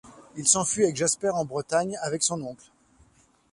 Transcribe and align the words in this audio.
Il 0.35 0.47
s'enfuit 0.47 0.81
avec 0.85 0.95
Jasper 0.95 1.29
en 1.29 1.45
Bretagne 1.45 1.95
avec 2.01 2.23
son 2.23 2.41
oncle. 2.41 2.71